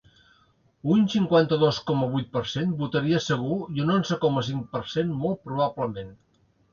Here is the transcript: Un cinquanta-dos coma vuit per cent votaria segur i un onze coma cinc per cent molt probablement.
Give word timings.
Un 0.93 1.01
cinquanta-dos 1.15 1.81
coma 1.89 2.07
vuit 2.13 2.31
per 2.37 2.41
cent 2.53 2.71
votaria 2.79 3.19
segur 3.25 3.57
i 3.75 3.83
un 3.83 3.91
onze 3.97 4.17
coma 4.23 4.43
cinc 4.49 4.65
per 4.77 4.81
cent 4.95 5.13
molt 5.27 5.43
probablement. 5.51 6.11